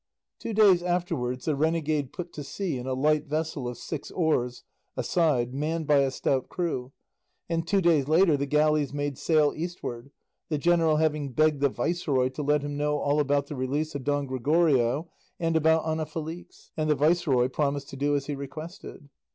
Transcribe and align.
Two 0.39 0.51
days 0.51 0.81
afterwards 0.81 1.45
the 1.45 1.55
renegade 1.55 2.11
put 2.11 2.33
to 2.33 2.43
sea 2.43 2.79
in 2.79 2.87
a 2.87 2.95
light 2.95 3.27
vessel 3.27 3.67
of 3.67 3.77
six 3.77 4.09
oars 4.09 4.63
a 4.97 5.03
side 5.03 5.53
manned 5.53 5.85
by 5.85 5.99
a 5.99 6.09
stout 6.09 6.49
crew, 6.49 6.91
and 7.47 7.67
two 7.67 7.81
days 7.81 8.07
later 8.07 8.35
the 8.35 8.47
galleys 8.47 8.93
made 8.95 9.19
sail 9.19 9.53
eastward, 9.55 10.09
the 10.49 10.57
general 10.57 10.95
having 10.95 11.33
begged 11.33 11.61
the 11.61 11.69
viceroy 11.69 12.29
to 12.29 12.41
let 12.41 12.63
him 12.63 12.75
know 12.75 12.97
all 12.97 13.19
about 13.19 13.45
the 13.45 13.55
release 13.55 13.93
of 13.93 14.03
Don 14.03 14.25
Gregorio 14.25 15.11
and 15.39 15.55
about 15.55 15.85
Ana 15.85 16.07
Felix, 16.07 16.71
and 16.75 16.89
the 16.89 16.95
viceroy 16.95 17.47
promised 17.47 17.89
to 17.89 17.95
do 17.95 18.15
as 18.15 18.25
he 18.25 18.33
requested. 18.33 19.07